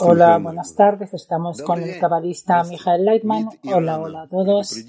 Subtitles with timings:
[0.00, 1.14] Hola, buenas tardes.
[1.14, 3.46] Estamos con el cabalista Michael Leitman.
[3.72, 4.84] Hola, hola a todos.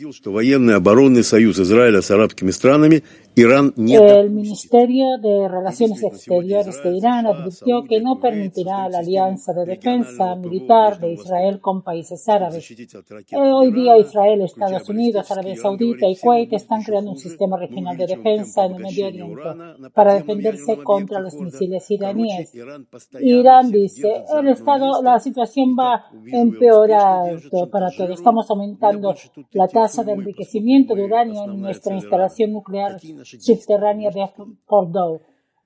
[3.36, 10.36] El Ministerio de Relaciones Exteriores de Irán advirtió que no permitirá la alianza de defensa
[10.36, 12.68] militar de Israel con países árabes.
[13.34, 18.08] Hoy día Israel, Estados Unidos, Arabia Saudita y Kuwait están creando un sistema regional de
[18.08, 19.42] defensa en el Medio Oriente
[19.94, 22.52] para defenderse contra los misiles iraníes.
[23.44, 27.40] Irán dice, el Estado, la situación va a empeorar
[27.70, 28.12] para todos.
[28.12, 29.14] Estamos aumentando
[29.52, 34.26] la tasa de enriquecimiento de uranio en nuestra instalación nuclear subterránea de
[34.66, 35.20] Fordow.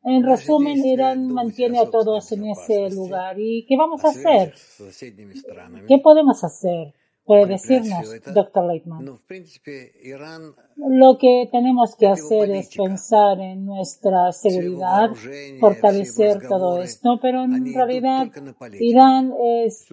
[0.04, 3.40] En resumen, Irán mantiene a todos en ese lugar.
[3.40, 4.54] ¿Y qué vamos a hacer?
[5.88, 6.94] ¿Qué podemos hacer?
[7.28, 9.06] Puede decirnos, doctor Leitman.
[10.78, 15.10] Lo que tenemos que hacer es pensar en nuestra seguridad,
[15.60, 18.32] fortalecer todo esto, pero en realidad
[18.80, 19.86] Irán es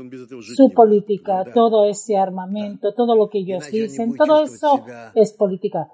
[0.56, 4.84] su política, todo ese armamento, todo lo que ellos dicen, todo eso
[5.16, 5.88] es política.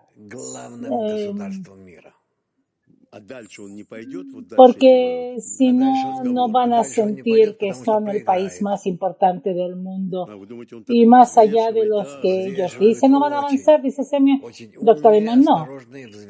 [4.56, 10.28] Porque si no, no van a sentir que son el país más importante del mundo.
[10.88, 14.40] Y más allá de los que ellos dicen, no van a avanzar, dice Semyon.
[14.80, 15.66] Doctor Iman, no.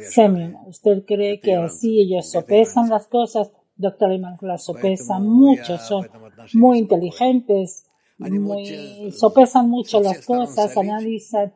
[0.08, 3.52] Semyon, ¿usted cree que así ellos sopesan las cosas?
[3.76, 6.08] Doctor Iman, las sopesan mucho, son
[6.54, 7.84] muy inteligentes,
[8.16, 11.52] muy, sopesan mucho las cosas, analizan,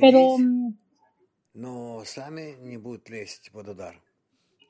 [0.00, 0.36] pero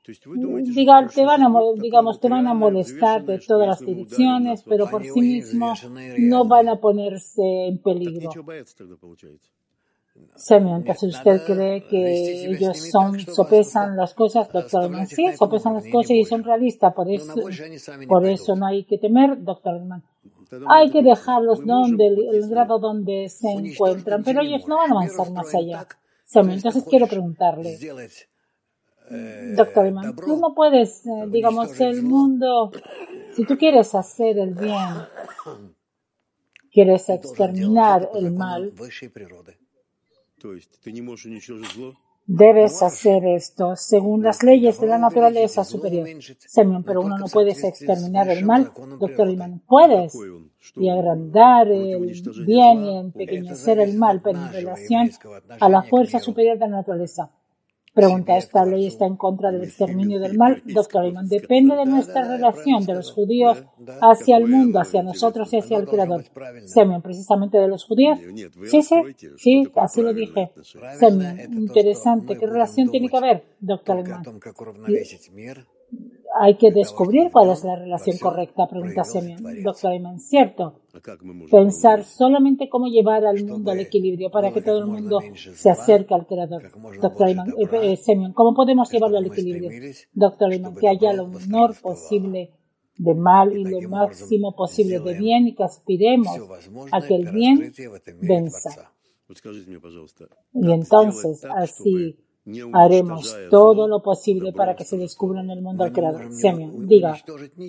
[0.05, 5.05] Diga, te van a, digamos, te van a molestar de todas las direcciones, pero por
[5.05, 8.31] sí mismos no van a ponerse en peligro.
[10.35, 15.07] Semyon, entonces usted cree que ellos son, sopesan las cosas, doctor Herman.
[15.07, 17.35] Sí, sopesan las cosas y son realistas, por eso,
[18.09, 20.03] por eso no hay que temer, doctor Herman.
[20.69, 25.31] Hay que dejarlos donde, el grado donde se encuentran, pero ellos no van a avanzar
[25.31, 25.87] más allá.
[26.25, 27.79] Semyon, entonces quiero preguntarle,
[29.57, 32.73] Doctor Iman, tú no puedes, eh, digamos, el mundo,
[33.35, 34.89] si tú quieres hacer el bien,
[36.71, 38.73] quieres exterminar el mal,
[42.25, 46.09] Debes hacer esto según las leyes de la naturaleza superior.
[46.39, 48.73] Semyon, pero uno no puede exterminar el mal.
[48.99, 50.17] Doctor Iman, puedes
[50.77, 55.11] y agrandar el bien y empequeñecer el mal, pero en relación
[55.59, 57.31] a la fuerza superior de la naturaleza.
[57.95, 60.63] Pregunta, ¿esta ley está en contra del exterminio del mal?
[60.65, 63.63] Doctor Iman, depende de nuestra relación de los judíos
[64.01, 66.25] hacia el mundo, hacia nosotros y hacia el Creador.
[66.65, 68.19] Semyon, precisamente de los judíos.
[68.65, 68.97] Sí, sí,
[69.37, 70.53] sí, así lo dije.
[70.99, 72.39] Semyon, interesante.
[72.39, 74.23] ¿Qué relación tiene que haber, doctor Iman?
[76.45, 79.63] Hay que descubrir cuál es la relación correcta, pregunta Semyon.
[79.63, 80.81] Doctor Ayman, cierto.
[81.49, 85.21] Pensar solamente cómo llevar al mundo al equilibrio para que todo el mundo
[85.55, 86.65] se acerque al Creador.
[87.01, 89.71] Doctor Ayman, eh, eh, Semyon, ¿cómo podemos llevarlo al equilibrio?
[90.13, 92.51] Doctor Ayman, que haya lo menor posible
[92.97, 96.37] de mal y lo máximo posible de bien y que aspiremos
[96.91, 97.73] a que el bien
[98.21, 98.93] venza.
[100.55, 102.17] Y entonces, así
[102.73, 106.33] Haremos todo lo posible para que se descubra en el mundo al Creador.
[106.33, 107.17] Semyon, diga,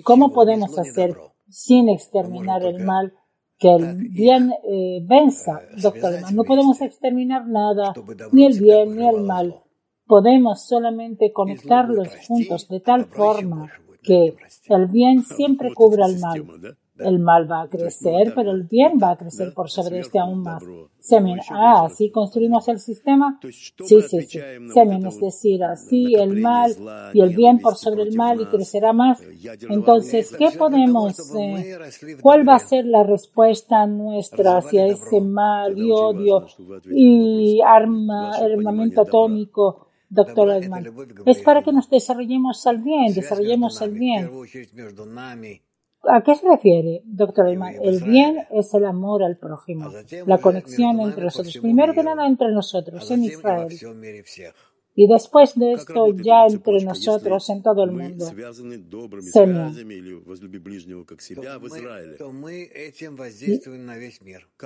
[0.02, 1.16] ¿cómo podemos hacer
[1.48, 3.12] sin exterminar el mal
[3.56, 7.94] que el bien eh, venza, doctor No podemos exterminar nada,
[8.32, 9.62] ni el bien ni el mal.
[10.06, 13.70] Podemos solamente conectarlos juntos de tal forma
[14.02, 14.36] que
[14.68, 19.12] el bien siempre cubra el mal el mal va a crecer, pero el bien va
[19.12, 20.62] a crecer por sobre este aún más.
[20.98, 23.38] Semen, ah, así construimos el sistema.
[23.42, 24.40] Sí, sí, sí.
[24.72, 26.74] Semen, es decir, así el mal
[27.12, 29.22] y el bien por sobre el mal y crecerá más.
[29.68, 31.78] Entonces, ¿qué podemos, eh,
[32.22, 36.46] cuál va a ser la respuesta nuestra hacia ese mal y odio
[36.90, 39.88] y arma, armamento atómico?
[40.08, 40.86] Doctor Edman,
[41.26, 44.30] es para que nos desarrollemos al bien, desarrollemos el bien.
[46.08, 47.74] ¿A qué se refiere, doctor Ayman?
[47.82, 49.90] El bien es el amor al prójimo,
[50.26, 53.68] la conexión entre nosotros, primero que nada entre nosotros, en Israel.
[54.96, 58.26] Y después de esto, ya entre nosotros, en todo el mundo.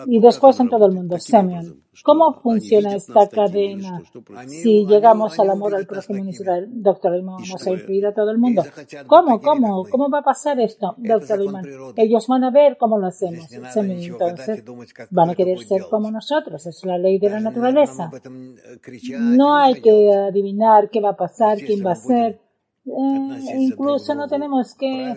[0.06, 1.18] Y, después en todo el mundo.
[1.18, 1.82] Semyon.
[2.04, 4.02] ¿Cómo funciona esta cadena
[4.46, 6.66] si llegamos al amor al prójimo en Israel?
[6.70, 8.62] Doctor Iman, vamos a incluir a todo el mundo.
[9.06, 9.40] ¿Cómo?
[9.40, 9.84] ¿Cómo?
[9.90, 10.94] ¿Cómo va a pasar esto?
[10.98, 11.64] Doctor Iman,
[11.96, 13.50] ellos van a ver cómo lo hacemos.
[13.52, 14.64] Entonces,
[15.10, 16.66] van a querer ser como nosotros.
[16.66, 18.10] Es la ley de la naturaleza.
[19.20, 22.40] No hay que adivinar qué va a pasar, quién va a ser.
[22.90, 25.14] Eh, incluso no tenemos que,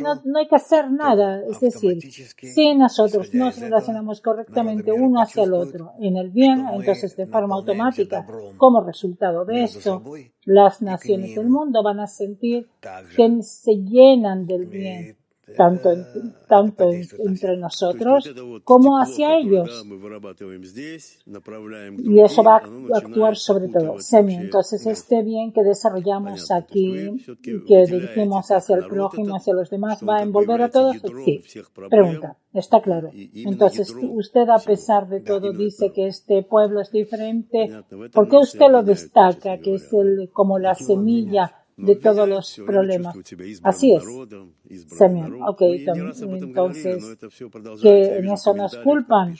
[0.00, 1.42] no, no, hay que hacer nada.
[1.44, 7.16] Es decir, si nosotros nos relacionamos correctamente uno hacia el otro en el bien, entonces
[7.16, 8.26] de forma automática,
[8.56, 10.02] como resultado de esto,
[10.44, 12.68] las naciones del mundo van a sentir
[13.16, 15.17] que se llenan del bien
[15.56, 15.90] tanto,
[16.46, 18.30] tanto entre nosotros
[18.64, 19.84] como hacia ellos.
[21.98, 23.98] Y eso va a actuar sobre todo.
[24.00, 24.34] Semi.
[24.34, 30.18] Entonces, este bien que desarrollamos aquí, que dirigimos hacia el prójimo, hacia los demás, ¿va
[30.18, 30.96] a envolver a todos?
[31.24, 31.42] Sí.
[31.88, 32.36] Pregunta.
[32.52, 33.10] Está claro.
[33.12, 37.70] Entonces, usted, a pesar de todo, dice que este pueblo es diferente.
[38.12, 43.16] ¿Por qué usted lo destaca, que es el, como la semilla de todos los problemas.
[43.62, 44.04] Así es.
[44.88, 45.42] Semyon.
[45.42, 47.16] Ok, entonces,
[47.80, 49.36] que en eso nos culpan.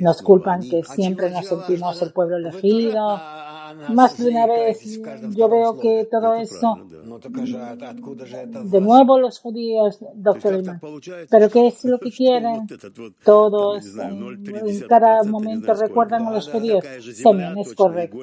[0.00, 3.18] Nos culpan que siempre nos sentimos el pueblo elegido,
[3.92, 5.00] más de una vez
[5.34, 6.76] yo veo que todo eso,
[8.64, 10.62] de nuevo los judíos, doctor
[11.30, 12.66] pero ¿qué es lo que quieren?
[13.24, 16.84] Todos en cada momento recuerdan a los judíos.
[17.14, 18.18] Semyon, es correcto.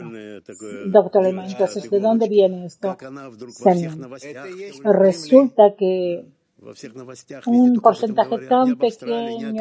[0.87, 2.95] Doctor entonces, ¿de dónde viene esto?
[3.49, 4.09] Semyon.
[4.83, 6.25] Resulta que
[7.45, 9.51] un porcentaje tan pequeño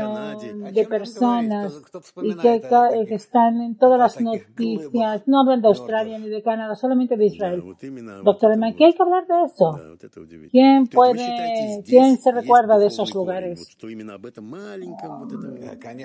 [0.70, 1.72] de personas
[2.22, 7.16] y que, están en todas las noticias, no hablan de Australia ni de Canadá, solamente
[7.16, 7.62] de Israel.
[8.24, 9.78] Doctor Eman, ¿qué hay que hablar de eso?
[10.50, 13.76] ¿Quién puede, quién se recuerda de esos lugares?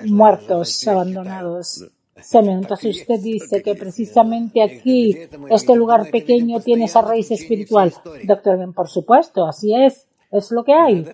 [0.06, 1.88] Muertos, abandonados.
[2.32, 5.16] Entonces usted dice que precisamente aquí,
[5.50, 7.94] este lugar pequeño tiene esa raíz espiritual.
[8.24, 10.07] Doctor, por supuesto, así es.
[10.30, 11.06] Es lo que hay.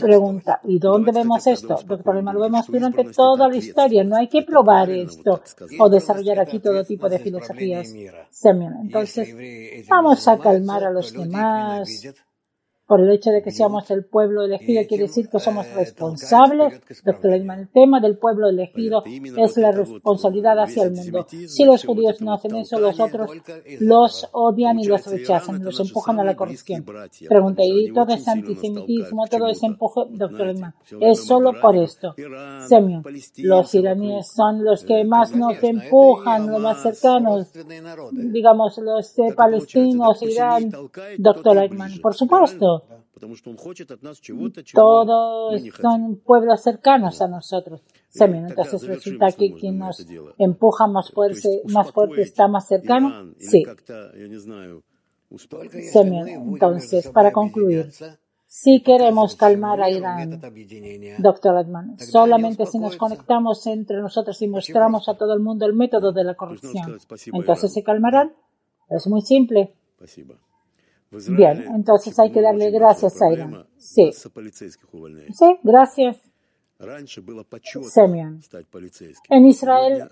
[0.00, 1.78] Pregunta, ¿y dónde vemos esto?
[1.86, 4.02] Doctor lo vemos durante toda la historia.
[4.02, 5.40] No hay que probar esto
[5.78, 7.94] o desarrollar aquí todo tipo de filosofías.
[8.82, 9.34] Entonces,
[9.88, 12.08] vamos a calmar a los demás
[12.88, 16.80] por el hecho de que seamos el pueblo elegido, quiere decir que somos responsables.
[17.04, 21.26] Doctor el tema del pueblo elegido es la responsabilidad hacia el mundo.
[21.28, 23.30] Si los judíos no hacen eso, los otros
[23.80, 26.82] los odian y los rechazan, los empujan a la corrupción.
[27.28, 32.14] Pregunta, ¿y todo ese antisemitismo, todo ese empuje, doctor Eichmann, es solo por esto?
[32.66, 33.04] Semyon,
[33.36, 37.48] los iraníes son los que más nos empujan, los más cercanos,
[38.12, 40.72] digamos, los palestinos, Irán,
[41.18, 42.77] doctor Eichmann, por supuesto.
[44.74, 47.82] Todos son pueblos cercanos a nosotros.
[48.14, 50.06] Entonces resulta que quien nos
[50.38, 53.32] empuja más fuerte, más fuerte está más cercano.
[53.38, 53.64] Sí.
[55.30, 57.90] Entonces, para concluir,
[58.46, 60.40] si queremos calmar a Irán,
[61.18, 65.74] doctor Edman, solamente si nos conectamos entre nosotros y mostramos a todo el mundo el
[65.74, 66.98] método de la corrupción,
[67.34, 68.32] entonces se calmarán.
[68.88, 69.74] Es muy simple.
[71.10, 73.66] Bien, entonces hay que darle gracias a Irán.
[73.78, 74.10] Sí.
[75.32, 76.27] Sí, gracias.
[77.82, 78.40] Semyon.
[79.28, 80.08] En Israel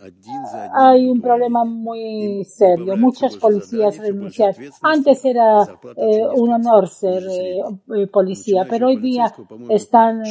[0.74, 2.96] hay un problema muy serio.
[2.96, 4.52] Muchos policías renuncian.
[4.82, 7.60] Antes era eh, un honor ser eh,
[7.96, 9.32] eh, policía, pero hoy día
[9.70, 10.22] están,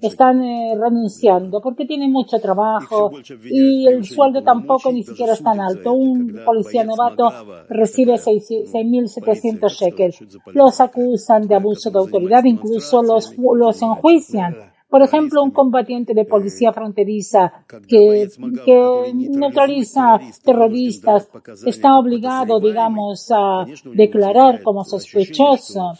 [0.00, 0.40] están
[0.80, 3.12] renunciando porque tienen mucho trabajo
[3.44, 5.92] y el sueldo tampoco ni siquiera es tan alto.
[5.92, 7.30] Un policía novato
[7.68, 10.24] recibe 6.700 shekels.
[10.54, 14.75] Los acusan de abuso de autoridad, incluso los, los enjuician.
[14.88, 18.28] Por ejemplo, un combatiente de policía fronteriza que,
[18.64, 21.28] que neutraliza terroristas
[21.66, 25.92] está obligado, digamos, a declarar como sospechoso.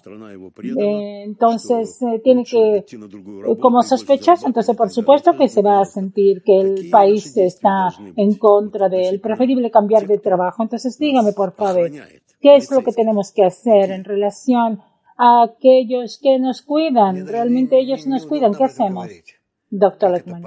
[0.79, 5.85] Eh, entonces, eh, tiene que, eh, como sospechoso, entonces por supuesto que se va a
[5.85, 9.21] sentir que el país está en contra de él.
[9.21, 10.63] Preferible cambiar de trabajo.
[10.63, 11.91] Entonces, dígame, por favor,
[12.41, 14.81] ¿qué es lo que tenemos que hacer en relación
[15.17, 17.27] a aquellos que nos cuidan.
[17.27, 18.55] Realmente ellos nos cuidan.
[18.55, 19.09] ¿Qué hacemos?
[19.71, 20.43] Doctor Leckman.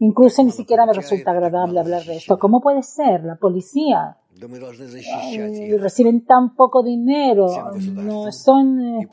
[0.00, 2.38] Incluso ni siquiera me resulta agradable hablar de esto.
[2.38, 3.24] ¿Cómo puede ser?
[3.24, 4.16] La policía.
[4.42, 7.46] Eh, reciben tan poco dinero,
[7.92, 9.08] no son, eh,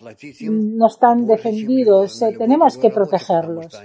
[0.50, 2.22] no están defendidos.
[2.22, 3.77] Eh, tenemos que protegerlos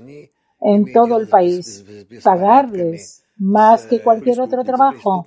[0.61, 1.85] en todo el país,
[2.23, 5.26] pagarles más que cualquier otro trabajo,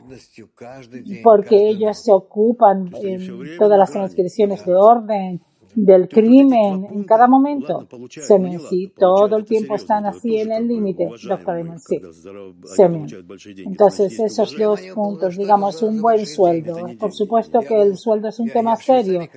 [1.21, 5.41] porque ellos se ocupan en todas las transgresiones de orden,
[5.75, 7.85] del crimen en cada momento.
[8.09, 11.99] Semen, sí, todo el tiempo están así en el límite, doctor sí.
[12.63, 13.05] Semen.
[13.65, 16.87] Entonces, esos dos puntos, digamos, un buen sueldo.
[16.97, 19.27] Por supuesto que el sueldo es un tema serio.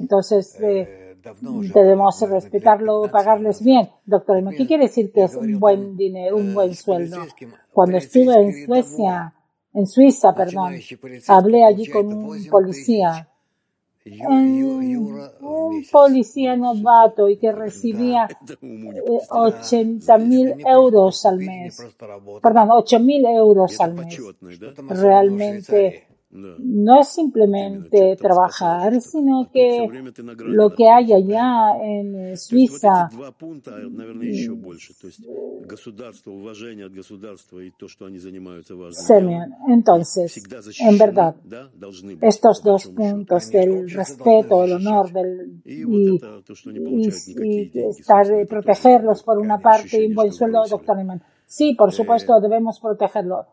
[0.00, 1.07] Entonces, eh,
[1.74, 3.88] debemos respetarlo, pagarles bien.
[4.04, 7.18] Doctor, ¿qué quiere decir que es un buen dinero, un buen sueldo?
[7.72, 9.34] Cuando estuve en Suecia,
[9.74, 10.74] en Suiza, perdón.
[11.28, 13.28] Hablé allí con un policía,
[14.28, 18.28] un policía novato y que recibía
[19.30, 21.86] 80 eh, mil euros al mes.
[22.42, 24.18] Perdón, 8 mil euros al mes.
[24.88, 27.00] Realmente no.
[27.00, 29.88] Es simplemente trabajar, sino que
[30.46, 33.08] lo que hay allá en Suiza
[39.68, 41.34] entonces, en verdad,
[42.20, 46.16] estos dos puntos del respeto, el honor del, y,
[47.88, 51.22] estar, protegerlos por una parte y un buen sueldo, doctor Neyman.
[51.46, 53.46] Sí, por supuesto, debemos protegerlo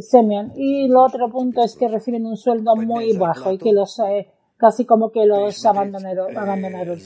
[0.00, 0.52] Semian.
[0.56, 4.28] Y el otro punto es que reciben un sueldo muy bajo y que los eh,
[4.56, 6.98] casi como que los abandonaron, abandonaron.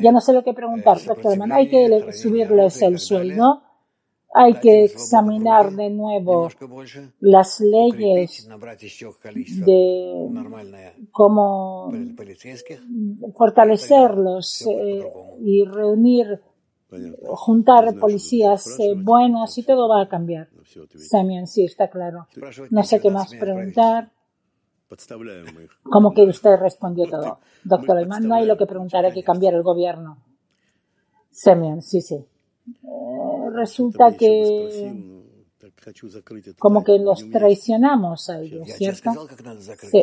[0.00, 3.62] Ya no sé lo que preguntar, doctor Hay que subirles el sueldo.
[4.34, 6.50] Hay que examinar de nuevo
[7.20, 8.46] las leyes
[9.64, 10.28] de
[11.10, 11.90] cómo
[13.34, 15.08] fortalecerlos eh,
[15.40, 16.42] y reunir
[17.34, 20.48] juntar policías eh, buenos y todo va a cambiar.
[20.96, 22.28] Samian, sí, está claro.
[22.70, 24.10] No sé qué más preguntar.
[25.82, 27.40] Como que usted respondió todo.
[27.64, 30.18] Doctor Ayman, no hay lo que preguntar, hay que cambiar el gobierno.
[31.30, 32.14] Semian, sí, sí.
[32.14, 35.14] Eh, resulta que
[36.58, 39.10] como que los traicionamos a ellos, ¿cierto?
[39.90, 40.02] Sí,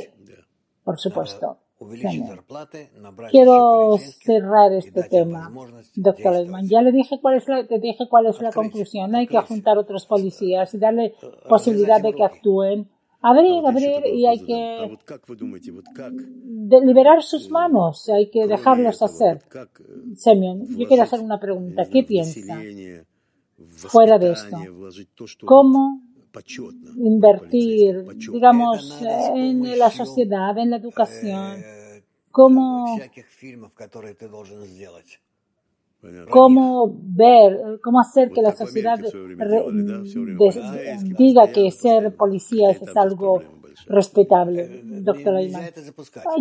[0.83, 1.57] por supuesto.
[3.29, 5.51] Quiero cerrar este tema,
[5.95, 6.67] doctor Edman.
[6.67, 9.13] Ya le dije cuál es la, te dije cuál es la conclusión.
[9.15, 11.15] Hay que juntar otros policías y darle
[11.47, 12.89] posibilidad de que actúen.
[13.25, 14.97] Abrir, abrir y hay que
[16.83, 18.09] liberar sus manos.
[18.09, 19.41] Hay que dejarlos hacer.
[20.15, 21.83] Semyon, yo quiero hacer una pregunta.
[21.89, 22.59] ¿Qué piensa
[23.75, 24.57] fuera de esto?
[25.45, 26.01] ¿Cómo
[26.97, 29.01] invertir, digamos,
[29.35, 31.63] en la sociedad, en la educación,
[32.31, 32.99] cómo,
[36.29, 38.99] cómo ver, cómo hacer que la sociedad
[41.17, 43.41] diga que ser policía es algo
[43.87, 45.69] respetable, doctor Ayman.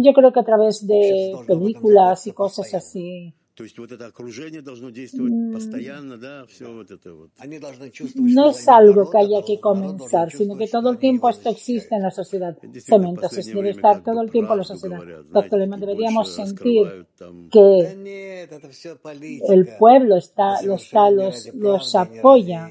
[0.00, 3.34] Yo creo que a través de películas y cosas así.
[8.14, 12.02] No es algo que haya que comenzar, sino que todo el tiempo esto existe en
[12.02, 12.56] la sociedad.
[12.62, 14.98] Entonces debe estar todo el tiempo en la sociedad.
[15.30, 17.06] Doctor Lehmann, deberíamos sentir
[17.50, 18.46] que
[19.48, 22.68] el pueblo está, los, está, los, los apoya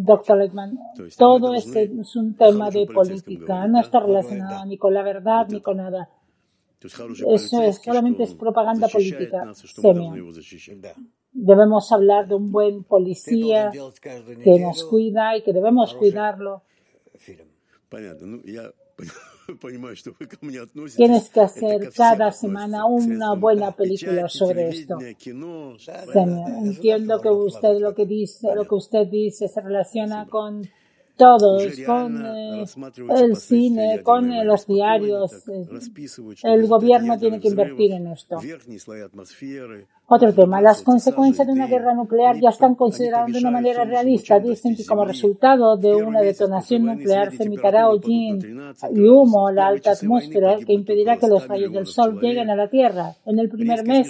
[0.00, 0.78] doctor Leitman,
[1.18, 5.60] todo es, es un tema de política, no está relacionado ni con la verdad ni
[5.60, 6.08] con nada.
[6.80, 9.50] Eso es, solamente es propaganda política.
[11.32, 16.62] Debemos hablar de un buen policía que nos cuida y que debemos cuidarlo.
[20.96, 24.98] Tienes que hacer cada semana una buena película sobre esto.
[25.00, 25.76] entiendo
[27.20, 30.68] que usted lo que dice, lo que usted dice se relaciona con
[31.16, 32.64] todos, con eh,
[33.16, 35.48] el cine, con eh, los diarios.
[35.48, 35.66] Eh,
[36.42, 38.36] el gobierno tiene que invertir en esto.
[40.08, 44.38] Otro tema, las consecuencias de una guerra nuclear ya están consideradas de una manera realista.
[44.38, 48.38] Dicen que como resultado de una detonación nuclear se emitirá hollín
[48.92, 52.54] y humo a la alta atmósfera que impedirá que los rayos del sol lleguen a
[52.54, 53.14] la Tierra.
[53.24, 54.06] En el primer mes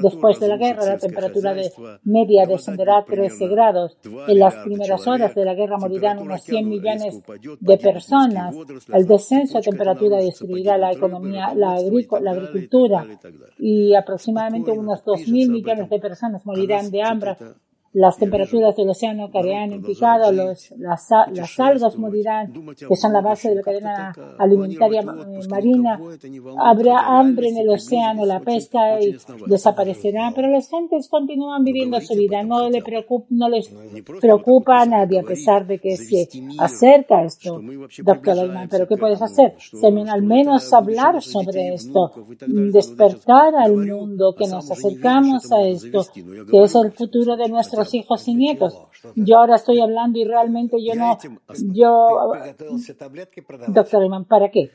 [0.00, 1.72] después de la guerra, la temperatura de
[2.04, 3.98] media descenderá a 13 grados.
[4.28, 7.20] En las primeras horas de la guerra morirán unos 100 millones
[7.58, 8.54] de personas.
[8.92, 11.76] El descenso de temperatura destruirá la economía, la,
[12.20, 13.04] la agricultura
[13.58, 17.36] y aproximadamente unos 2.000 millones de personas morirán de hambre
[17.92, 23.20] las temperaturas del océano caerán en picado, los, las, las algas morirán, que son la
[23.20, 26.00] base de la cadena alimentaria eh, marina,
[26.60, 29.16] habrá hambre en el océano, la pesca y
[29.46, 33.68] desaparecerá, pero las gentes continúan viviendo su vida, no, le preocupa, no les
[34.20, 36.28] preocupa a nadie a pesar de que se
[36.58, 37.60] acerca esto,
[38.04, 39.56] doctor Lehmann, pero ¿qué puedes hacer?
[40.08, 42.12] al menos hablar sobre esto,
[42.46, 48.26] despertar al mundo, que nos acercamos a esto, que es el futuro de nuestro hijos
[48.28, 48.74] y nietos.
[49.14, 51.18] Yo ahora estoy hablando y realmente yo no,
[51.72, 52.08] yo,
[53.68, 54.70] doctor Iman, ¿para qué?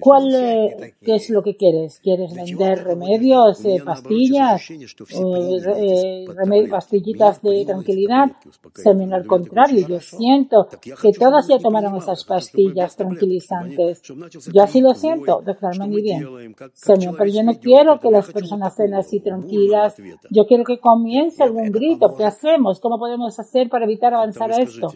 [0.00, 2.00] ¿Cuál, eh, ¿Qué es lo que quieres?
[2.00, 6.24] ¿Quieres vender remedios, eh, pastillas, eh,
[6.70, 8.32] pastillitas de tranquilidad?
[8.74, 14.02] Semen, al contrario, yo siento que todos ya tomaron esas pastillas tranquilizantes.
[14.02, 16.54] Yo así lo siento, doctor muy bien.
[16.74, 19.96] Semen, pero yo no quiero que las personas estén así tranquilas.
[20.30, 22.14] Yo quiero que comience algún grito.
[22.16, 22.80] ¿Qué hacemos?
[22.80, 24.88] ¿Cómo podemos hacer para evitar avanzar a esto?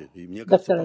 [0.47, 0.81] Doctor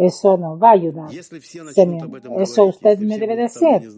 [0.00, 1.10] eso no va a ayudar.
[1.12, 3.88] Eso usted me debe decir.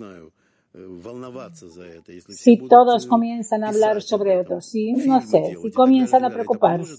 [2.28, 6.94] Si todos comienzan a hablar sobre esto, si, no sé, si comienzan a preocuparse,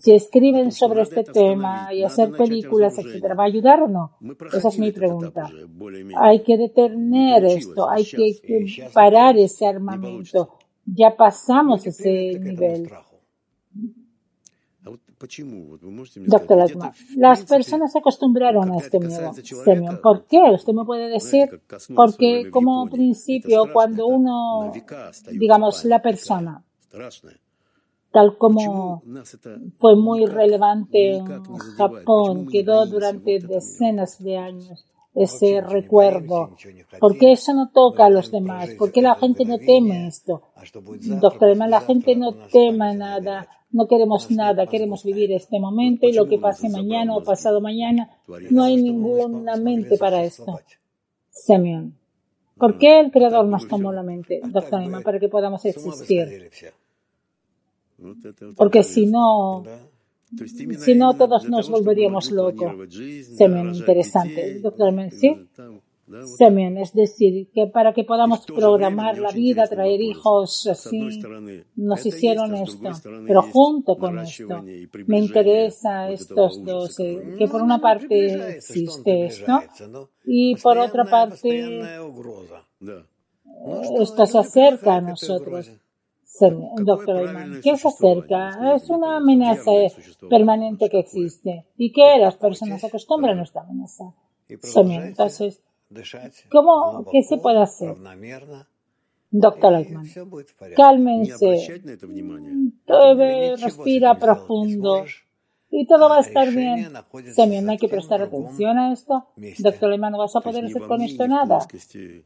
[0.00, 4.16] si escriben sobre este tema y hacer películas, etcétera, ¿va a ayudar o no?
[4.52, 5.50] Esa es mi pregunta.
[6.16, 10.54] Hay que detener esto, hay que parar ese armamento.
[10.86, 12.90] Ya pasamos ese nivel.
[16.26, 16.58] Doctor
[17.16, 19.32] las personas se acostumbraron a este miedo.
[20.02, 20.40] ¿Por qué?
[20.54, 21.60] Usted me puede decir,
[21.94, 24.72] porque como principio, cuando uno,
[25.30, 26.64] digamos, la persona,
[28.10, 29.02] tal como
[29.78, 31.26] fue muy relevante en
[31.76, 36.56] Japón, quedó durante decenas de años ese recuerdo.
[36.98, 38.70] ¿Por qué eso no toca a los demás?
[38.78, 40.42] ¿Por qué la gente no teme esto?
[41.20, 46.12] Doctor, además la gente no tema nada no queremos nada, queremos vivir este momento y
[46.12, 48.10] lo que pase mañana o pasado mañana.
[48.50, 50.60] No hay ninguna mente para esto.
[51.30, 51.94] Semyon.
[52.58, 56.50] ¿Por qué el Creador nos tomó la mente, doctor Iman, para que podamos existir?
[58.56, 59.62] Porque si no,
[60.78, 62.72] si no, todos nos volveríamos locos.
[63.36, 64.60] Semyon, interesante.
[64.60, 65.48] Doctor ¿sí?
[66.36, 71.20] Semen, es decir, que para que podamos programar la vida, traer hijos, así,
[71.76, 72.90] nos hicieron esto.
[73.26, 74.64] Pero junto con esto,
[75.06, 79.60] me interesa estos dos, eh, que por una parte existe esto,
[80.24, 81.64] y por otra parte,
[84.00, 85.70] esto se acerca a nosotros.
[86.76, 88.74] Doctor Ayman, ¿qué se acerca?
[88.74, 89.70] Es una amenaza
[90.28, 91.66] permanente que existe.
[91.76, 94.14] Y que las personas se acostumbran a esta amenaza.
[94.48, 95.62] Entonces,
[96.50, 97.96] ¿Cómo, ¿Qué se puede hacer?
[99.32, 100.06] Doctor Eichmann,
[100.76, 101.82] cálmense,
[103.60, 105.04] respira profundo
[105.70, 106.92] y todo va a estar bien.
[107.36, 109.26] También hay que prestar atención a esto.
[109.58, 111.66] Doctor Eichmann, no vas a poder hacer con esto nada.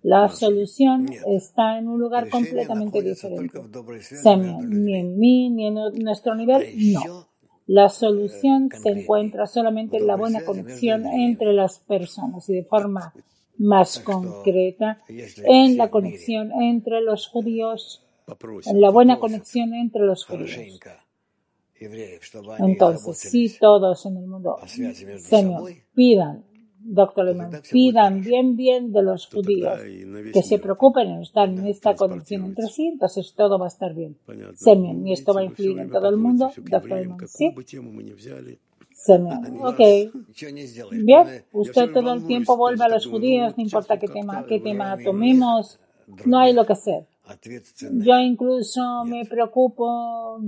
[0.02, 3.61] La solución está en un lugar completamente diferente.
[4.66, 7.28] Ni en mí, ni en nuestro nivel, no.
[7.66, 13.14] La solución se encuentra solamente en la buena conexión entre las personas y de forma
[13.57, 18.04] más concreta en la conexión entre los judíos,
[18.66, 20.80] en la buena conexión entre los judíos.
[22.60, 24.56] Entonces, si todos en el mundo,
[25.18, 26.44] Señor, pidan,
[26.78, 29.78] doctor Lehmann, pidan bien, bien de los judíos,
[30.32, 33.94] que se preocupen en estar en esta conexión entre sí, entonces todo va a estar
[33.94, 34.16] bien.
[34.54, 37.52] Señor, y esto va a influir en todo el mundo, doctor Lehmann, ¿sí?
[39.62, 39.80] Ok.
[40.92, 44.96] Bien, usted todo el tiempo vuelve a los judíos, no importa qué tema, qué tema
[45.02, 45.78] tomemos,
[46.26, 47.06] no hay lo que hacer.
[47.92, 50.40] Yo incluso me preocupo,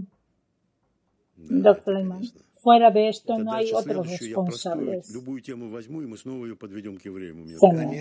[1.48, 2.22] doctor Lehmann,
[2.66, 5.12] fuera de esto no hay otros responsables.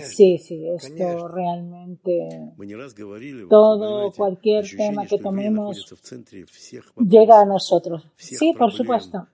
[0.02, 2.28] Sí, sí, esto realmente,
[3.48, 5.86] todo, cualquier tema que tomemos
[6.96, 8.08] llega a nosotros.
[8.16, 9.28] Sí, por supuesto.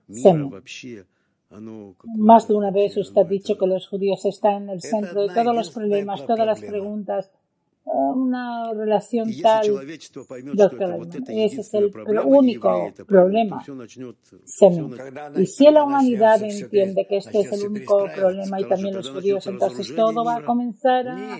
[2.15, 5.33] Más de una vez usted ha dicho que los judíos están en el centro de
[5.33, 7.31] todos los problemas, todas las preguntas,
[7.85, 9.85] una relación tal,
[10.53, 11.91] doctor, ese es el
[12.25, 13.63] único problema.
[15.35, 19.45] Y si la humanidad entiende que este es el único problema y también los judíos,
[19.47, 21.37] entonces todo va a comenzar a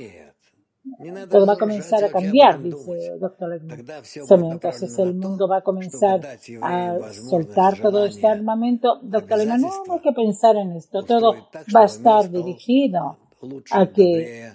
[1.29, 6.19] todo va a comenzar a cambiar, dice el doctor Entonces el mundo va a comenzar
[6.61, 8.99] a soltar todo este armamento.
[9.01, 11.03] Doctor Lehmann, no, no hay que pensar en esto.
[11.03, 13.17] Todo va a estar dirigido
[13.71, 14.51] a que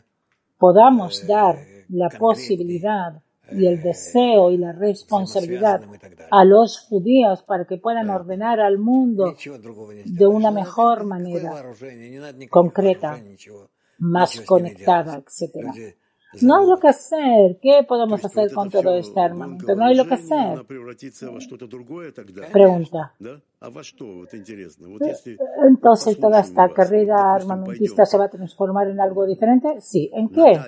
[0.58, 1.56] podamos dar
[1.88, 5.82] la posibilidad y el deseo y la responsabilidad
[6.30, 9.34] a los judíos para que puedan ordenar al mundo
[10.04, 11.64] de una mejor manera
[12.50, 13.18] concreta,
[13.98, 15.72] más conectada, etcétera.
[16.42, 17.58] No hay lo que hacer.
[17.62, 19.74] ¿Qué podemos hacer con todo este armamento?
[19.74, 20.62] No hay lo que hacer.
[22.52, 23.14] Pregunta.
[25.66, 29.80] Entonces, ¿toda esta carrera armamentista se va a transformar en algo diferente?
[29.80, 30.08] Sí.
[30.14, 30.60] ¿En qué?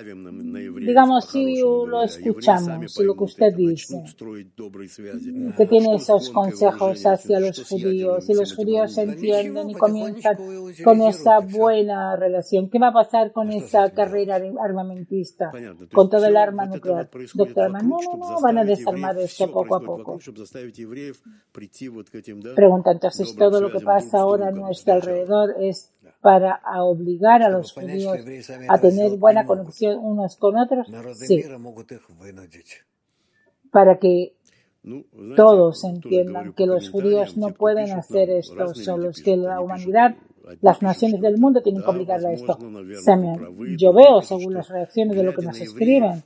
[0.85, 4.03] Digamos, si lo escuchamos, si lo que usted dice,
[5.55, 10.35] que tiene esos consejos hacia los judíos, si los judíos entienden y comienzan
[10.83, 15.49] con esa buena relación, ¿qué va a pasar con esa carrera armamentista,
[15.93, 17.09] con todo el arma nuclear?
[17.35, 20.19] Doctor, no, no, no, van a desarmar esto poco a poco.
[22.55, 25.91] Pregunta, entonces, todo lo que pasa ahora a nuestro alrededor es
[26.21, 28.17] para obligar a los judíos
[28.67, 30.87] a tener buena conexión unos con otros?
[31.15, 31.43] Sí.
[33.71, 34.33] Para que
[35.35, 40.15] todos entiendan que los judíos no pueden hacer esto solos, que la humanidad
[40.61, 42.57] las naciones del mundo tienen que obligarle a esto.
[43.77, 46.23] yo veo, según las reacciones de lo que nos escriben,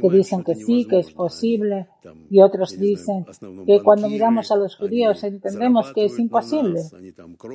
[0.00, 1.88] que dicen que sí, que es posible,
[2.30, 3.24] y otros dicen
[3.66, 6.80] que cuando miramos a los judíos entendemos que es imposible,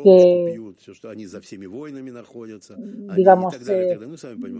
[0.03, 0.60] que,
[3.15, 3.99] digamos, eh,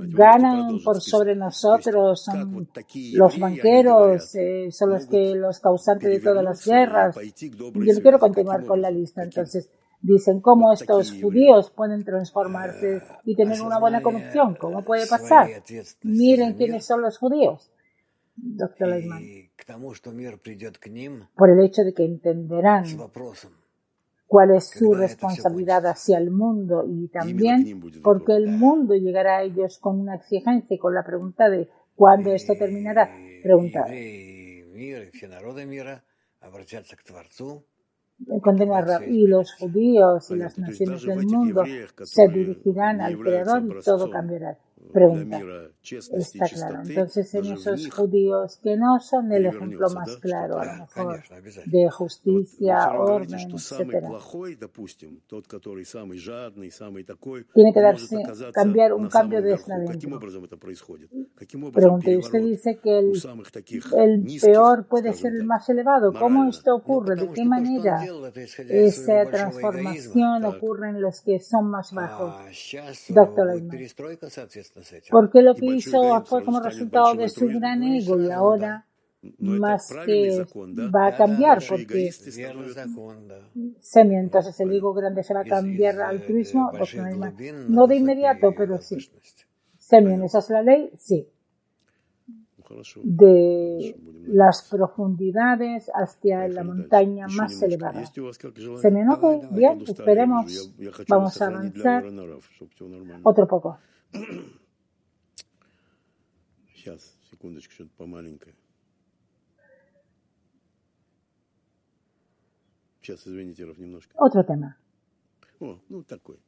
[0.10, 2.68] ganan por sobre nosotros, son
[3.14, 7.16] los banqueros, eh, son los que los causantes de todas las guerras.
[7.16, 9.70] Yo no quiero continuar con la lista, entonces
[10.02, 14.56] Dicen cómo estos judíos pueden transformarse y tener una buena conexión.
[14.56, 15.50] ¿Cómo puede pasar?
[16.04, 17.70] Miren quiénes son los judíos.
[18.36, 19.22] Doctor Leitman.
[21.36, 22.86] Por el hecho de que entenderán
[24.26, 29.80] cuál es su responsabilidad hacia el mundo y también porque el mundo llegará a ellos
[29.80, 33.12] con una exigencia y con la pregunta de cuándo esto terminará.
[33.44, 33.86] Pregunta
[38.42, 39.06] condenarla.
[39.06, 41.64] Y los judíos y las naciones del mundo
[42.04, 44.58] se dirigirán al Creador y todo cambiará.
[44.92, 45.40] Pregunta.
[45.82, 46.82] Está claro.
[46.86, 51.24] Entonces, en esos judíos que no son el ejemplo más claro, a lo mejor,
[51.66, 54.04] de justicia, orden, etc.
[57.54, 58.18] Tiene que darse,
[58.54, 60.20] cambiar un cambio de eslavento.
[61.72, 62.12] Pregunta.
[62.12, 63.14] Y usted dice que el,
[63.98, 66.12] el peor puede ser el más elevado.
[66.14, 67.16] ¿Cómo esto ocurre?
[67.16, 68.04] ¿De qué manera
[68.68, 72.36] esa transformación ocurre en los que son más bajos?
[73.10, 73.50] Doctor
[75.10, 78.86] porque lo que hizo fue como resultado de su gran ego y ahora
[79.40, 80.46] más que
[80.96, 82.12] va a cambiar porque
[83.80, 86.72] semi entonces el ego grande se va a cambiar al turismo
[87.68, 88.98] no de inmediato pero sí.
[89.78, 91.28] Semi esa es la ley sí.
[93.04, 93.96] de
[94.28, 98.06] las profundidades hacia la montaña más elevada.
[98.06, 100.72] Se me enoja, bien, esperemos,
[101.08, 102.04] vamos a avanzar.
[103.24, 103.80] Otro poco.
[106.80, 108.56] Сейчас, секундочку, что-то помаленькое.
[113.02, 114.16] Сейчас, извините, Раф, немножко.
[114.18, 114.76] Otro tema.
[115.60, 116.40] О, ну такой.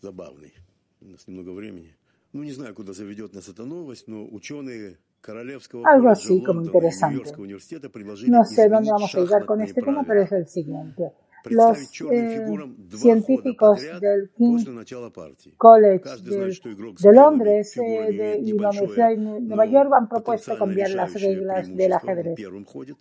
[0.00, 0.52] Забавный.
[1.00, 1.94] У нас немного времени.
[2.32, 7.22] Ну, не знаю, куда заведет нас эта новость, но ученые Королевского Algo así como interesante.
[8.26, 11.12] No sé dónde vamos a llegar con este tema, pero es el siguiente.
[11.44, 12.46] Los eh,
[12.90, 14.64] científicos del King
[15.56, 21.20] College de, Londres eh, de, y la Universidad de Nueva York han propuesto cambiar las
[21.20, 22.38] reglas del ajedrez.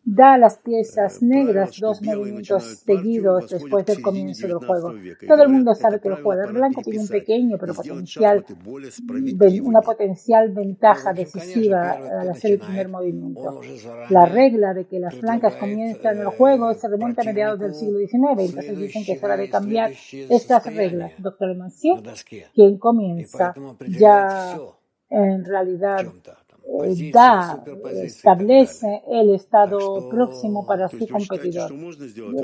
[0.03, 4.93] Da las piezas negras dos movimientos seguidos después del comienzo del juego.
[5.27, 8.45] Todo el mundo sabe que el jugador blanco tiene un pequeño pero potencial,
[9.63, 13.61] una potencial ventaja decisiva al hacer el primer movimiento.
[14.09, 17.99] La regla de que las blancas comienzan el juego se remonta a mediados del siglo
[17.99, 21.11] XIX entonces dicen que es hora de cambiar estas reglas.
[21.17, 22.01] Doctor Mancier,
[22.53, 23.53] quien comienza
[23.87, 24.59] ya
[25.09, 27.63] en realidad eh, da,
[28.03, 31.71] establece el estado próximo para su competidor,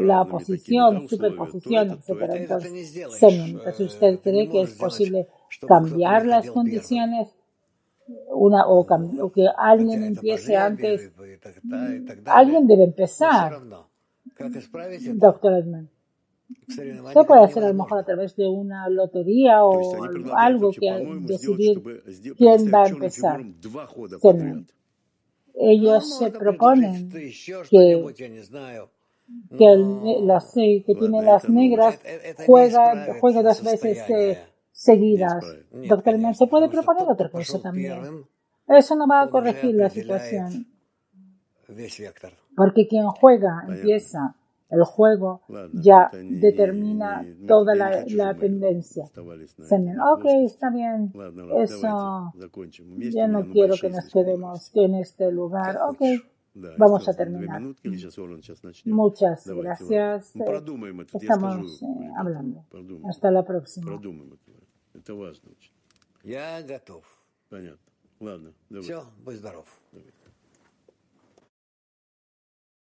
[0.01, 2.31] la posición, superposición, etc.
[2.33, 5.27] Entonces, usted cree que es posible
[5.67, 7.27] cambiar las condiciones
[8.29, 11.11] una, o, o que alguien empiece antes,
[12.25, 13.59] alguien debe empezar.
[15.15, 15.89] Doctor Edmund.
[16.67, 20.03] Se puede hacer a lo mejor a través de una lotería o
[20.35, 20.91] algo que
[21.21, 21.81] decidir
[22.37, 23.43] quién va a empezar.
[25.55, 28.13] Ellos se proponen que,
[29.57, 31.99] que, el, las, que tiene las negras
[32.45, 34.39] juega, juega dos veces eh,
[34.71, 35.45] seguidas.
[35.71, 38.25] Doctor Men, ¿se puede proponer otra cosa también?
[38.67, 40.67] Eso no va a corregir la situación.
[42.56, 44.34] Porque quien juega empieza
[44.70, 45.42] el juego
[45.72, 49.04] ya determina toda la, la tendencia.
[49.06, 51.12] Ok, está bien.
[51.56, 52.32] Eso,
[53.10, 55.78] yo no quiero que nos quedemos en este lugar.
[55.88, 56.00] Ok,
[56.54, 57.60] Да, Vamos a осталось две terminar.
[57.60, 58.92] минутки, или сейчас Орлан сейчас начнет.
[58.92, 60.32] Muchas Давайте, gracias.
[60.34, 60.38] ладно.
[60.40, 61.68] Мы продумаем это, я Estamos скажу.
[61.68, 62.64] eh, ребятам, hablando.
[62.70, 63.06] Продумаем.
[63.06, 63.86] Hasta la próxima.
[63.86, 64.98] Продумаем это.
[64.98, 65.72] Это важно очень.
[66.24, 67.04] Я готов.
[67.48, 67.78] Понятно.
[68.18, 68.82] Ладно, давай.
[68.82, 69.66] Все, будь здоров.
[69.92, 70.12] давай.